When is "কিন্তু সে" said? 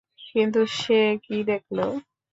0.25-0.99